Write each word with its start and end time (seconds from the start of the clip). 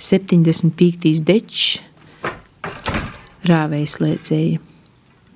75. 0.00 1.20
dečs 1.28 1.64
rāvējs 3.44 3.98
lēdzēja 4.00 4.56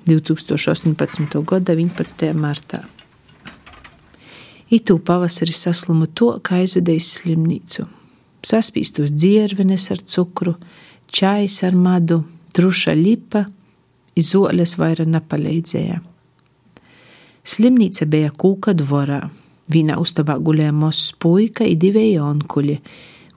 2018. 0.08 1.42
gada 1.44 1.75
19. 1.76 2.31
martā. 2.41 2.81
Itū 4.73 4.97
pavasarī 5.05 5.53
saslimu 5.53 6.08
to, 6.17 6.31
kā 6.41 6.63
aizvedējis 6.63 7.11
slimnīcu. 7.19 7.85
Saspīstos 8.41 9.12
dziervenes 9.12 9.91
ar 9.93 10.00
cukru, 10.00 10.57
čais 11.12 11.61
ar 11.69 11.77
madu, 11.77 12.23
truša 12.57 12.96
lipa, 12.96 13.45
izoles 14.17 14.79
vaira 14.81 15.05
nepaleidzēja. 15.05 16.01
Slimnīca 17.45 18.09
bija 18.09 18.33
kūka 18.33 18.73
dvorā. 18.73 19.27
Vīnā 19.69 20.01
uztabā 20.01 20.41
gulēja 20.41 20.73
mozs 20.73 21.12
puika 21.21 21.69
i 21.69 21.77
divēji 21.77 22.17
onkuļi, 22.25 22.81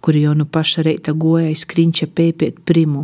kuri 0.08 0.22
jau 0.22 0.34
nu 0.40 0.46
paša 0.48 0.86
reita 0.88 1.12
goja 1.12 1.50
skriņķa 1.52 2.06
pēpiet 2.16 2.60
primu. 2.64 3.02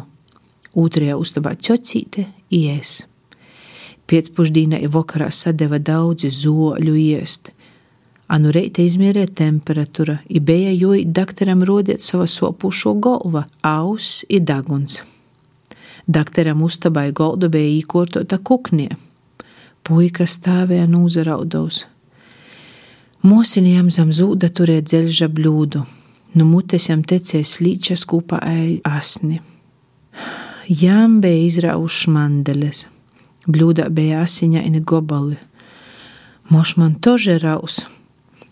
Otrajā 0.80 1.18
uztabā 1.20 1.52
ķocīte 1.60 2.22
ies. 2.56 2.92
Pēcpušdīnā 4.08 4.78
i 4.80 4.88
vakarā 4.88 5.26
sadeva 5.28 5.82
daudzi 5.84 6.30
zoļu 6.32 6.94
iest. 7.02 7.50
Anu 8.32 8.54
reita 8.56 8.86
izmērē 8.88 9.26
temperatūra, 9.36 10.16
i 10.32 10.40
bija 10.40 10.72
joj 10.72 11.02
dakteram 11.18 11.66
rodiet 11.68 12.00
sava 12.00 12.24
sopušo 12.24 12.94
golva, 12.96 13.42
aus 13.68 14.22
i 14.30 14.40
daguns. 14.40 15.02
Dakteram 16.08 16.62
uztabai 16.64 17.10
golda 17.12 17.50
bija 17.52 17.74
īkortota 17.82 18.40
kuknie. 18.40 18.94
Puika 19.84 20.24
stāvēja 20.24 20.88
nūzaraudos. 20.88 21.82
Mūsinījām 23.28 23.92
zem 23.92 24.16
zūda 24.16 24.48
turēt 24.56 24.88
dzelža 24.88 25.28
blūdu, 25.28 25.84
nu 26.34 26.46
mutes 26.50 26.90
jam 26.90 27.04
tecēja 27.04 27.46
slīčas 27.48 28.06
kopā 28.10 28.40
asni. 28.88 29.42
Jām 30.68 31.20
bija 31.22 31.48
izraušs 31.48 32.08
mandeles, 32.14 32.86
blūdā 33.48 33.90
bija 33.90 34.24
asiņaini 34.24 34.82
gobali. 34.82 35.38
Moš 36.50 36.76
man 36.78 36.96
tože 36.96 37.38
raus, 37.40 37.84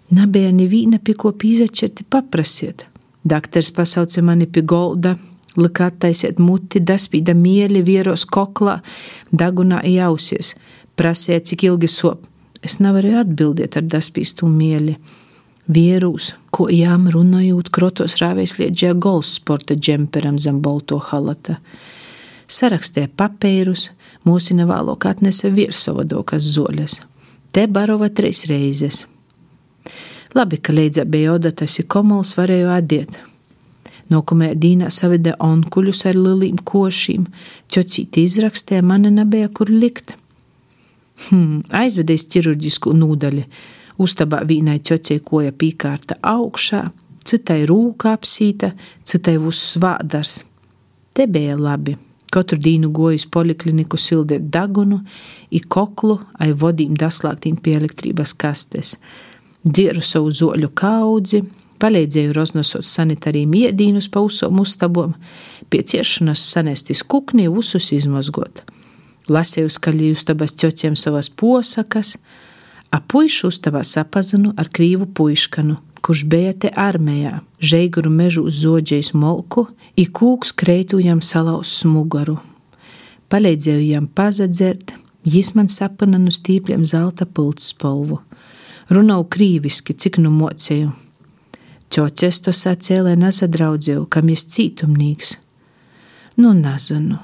nebija 0.09 0.51
nevīna 0.55 0.99
pie 1.03 1.15
ko 1.15 1.31
pīzačerti 1.31 2.07
paprasiet. 2.09 2.87
Daktars 3.23 3.69
pasauca 3.71 4.21
mani 4.25 4.47
pie 4.47 4.63
golda, 4.65 5.15
lika 5.57 5.91
attaisiet 5.91 6.39
muti, 6.39 6.79
daspīda 6.79 7.35
mieli, 7.37 7.83
vieros 7.85 8.25
koklā, 8.25 8.79
dagunā 9.31 9.83
jausies– 9.87 10.55
prasīja, 11.01 11.41
cik 11.51 11.65
ilgi 11.69 11.89
sop. 11.89 12.27
Es 12.61 12.77
nevarēju 12.83 13.23
atbildēt 13.23 13.77
ar 13.79 13.87
daspīstu 13.89 14.49
mieli. 14.49 14.97
Vierūs, 15.69 16.33
ko 16.49 16.67
jām 16.73 17.05
runājot, 17.13 17.69
krotos 17.69 18.17
rāvēs 18.21 18.57
liedžē 18.57 18.95
gols 18.97 19.35
sporta 19.37 19.75
džemperam 19.77 20.39
zem 20.41 20.61
bolto 20.61 20.97
halata. 20.97 21.59
Sarakstīja 22.51 23.11
papīrus, 23.15 23.91
mūsina 24.25 24.65
vēlāk 24.67 25.05
atnesa 25.07 25.51
virsavadokas 25.53 26.43
zoļas. 26.55 27.01
Te 27.53 27.67
barova 27.67 28.09
trīs 28.09 28.45
reizes. 28.49 29.05
Labi, 30.33 30.57
ka 30.57 30.73
līdz 30.73 31.03
bija 31.11 31.35
odatas 31.35 31.77
ir 31.79 31.87
komols 31.91 32.33
varēju 32.37 32.71
adiet. 32.71 33.19
Nākamajā 34.11 34.55
dīnā 34.59 34.89
saveda 34.91 35.37
onkuļus 35.39 36.05
ar 36.09 36.17
lilīm 36.19 36.57
košīm, 36.67 37.27
ķocīti 37.71 38.25
izrakstīja, 38.27 38.83
man 38.83 39.07
nebija 39.07 39.47
kur 39.53 39.71
likt. 39.71 40.17
Hmm, 41.29 41.61
aizvedējis 41.69 42.27
ķirurģisku 42.33 42.95
nūdaļu. 42.97 43.45
Uztabā 44.01 44.41
vīnai 44.49 44.79
ķocē 44.81 45.19
koja 45.25 45.51
pīkārta 45.53 46.17
augšā, 46.25 46.85
citai 47.27 47.61
rūka 47.69 48.15
apsīta, 48.15 48.71
citai 49.05 49.35
uz 49.37 49.59
svādars. 49.61 50.41
Te 51.13 51.27
bija 51.27 51.57
labi. 51.59 51.97
Katru 52.31 52.57
dienu 52.63 52.89
gojas 52.95 53.25
polikliniku 53.27 53.99
sildīt 53.99 54.47
dagunu, 54.53 55.01
i 55.51 55.59
koklu, 55.59 56.15
ai 56.39 56.53
vodīm 56.55 56.95
daslāktīm 56.97 57.59
pie 57.61 57.75
elektrības 57.81 58.33
kastes. 58.39 58.95
Dzieru 59.67 60.01
savu 60.01 60.31
zoļu 60.31 60.71
kaudzi, 60.73 61.43
palīdzēju 61.83 62.33
roznosot 62.37 62.87
sanitāriem 62.87 63.51
iedīnus 63.65 64.07
pa 64.09 64.23
usom 64.23 64.63
uztabom, 64.63 65.17
pie 65.69 65.83
ciešanas 65.83 66.47
sanestis 66.53 67.03
kukni 67.03 67.49
usus 67.51 67.91
izmazgot 67.91 68.63
lasīju 69.31 69.71
skaļi 69.71 70.11
uztabas 70.15 70.55
ķoķiem 70.59 70.95
savas 70.99 71.29
posakas, 71.29 72.15
a 72.91 72.99
puišu 72.99 73.49
uztabā 73.51 73.83
sapazinu 73.87 74.53
ar 74.59 74.69
krīvu 74.69 75.07
puiškanu, 75.15 75.77
kurš 76.03 76.25
bija 76.27 76.53
te 76.53 76.71
armijā, 76.75 77.39
žēguru 77.59 78.11
mežu 78.11 78.45
uz 78.49 78.59
zoģējas 78.63 79.13
molku, 79.15 79.67
i 79.95 80.07
kūks 80.07 80.53
kreitujam 80.57 81.21
salauz 81.23 81.71
smugaru. 81.81 82.39
Palīdzēju 83.31 83.85
jam 83.87 84.07
pazadzert, 84.07 84.95
jis 85.23 85.53
man 85.55 85.69
sapana 85.71 86.19
no 86.19 86.33
stīpliem 86.33 86.83
zelta 86.85 87.25
pults 87.25 87.69
spalvu. 87.71 88.19
Runau 88.91 89.23
krīviski, 89.23 89.95
cik 89.95 90.19
nu 90.19 90.33
mocēju. 90.35 90.91
Čoķes 91.91 92.39
to 92.43 92.51
lai 93.03 93.15
nesadraudzēju, 93.19 94.05
kam 94.07 94.29
jis 94.29 94.45
cītumnīgs. 94.47 95.37
Nu, 96.37 96.53
nezinu. 96.53 97.19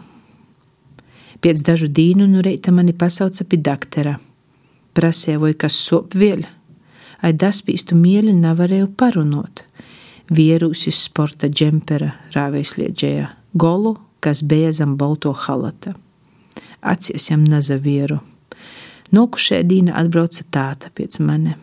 Pēc 1.39 1.61
dažu 1.63 1.87
dienu 1.87 2.27
no 2.27 2.41
reita 2.41 2.71
mani 2.71 2.93
pasauca 2.93 3.43
pie 3.43 3.57
doktora. 3.57 4.17
Prasīja, 4.97 5.37
vai 5.37 5.53
kas 5.53 5.75
sop 5.77 6.15
vēl, 6.17 6.41
ai 7.21 7.33
daspīstu 7.33 7.97
mieli 7.97 8.33
nevarēju 8.33 8.89
parunot. 8.97 9.61
Vierūsis 10.33 11.03
sporta 11.05 11.47
džempera 11.47 12.09
rāvēsliedžēja 12.33 13.29
golu, 13.53 13.93
kas 14.19 14.41
bija 14.43 14.73
zem 14.73 14.97
balto 14.97 15.31
halata. 15.45 15.93
Acies 16.81 17.29
jam 17.29 17.45
nazavieru. 17.47 18.19
Nokušē 19.13 19.61
dīna 19.69 19.95
atbrauca 20.01 20.43
tāta 20.51 20.91
pēc 20.91 21.21
mani. 21.23 21.55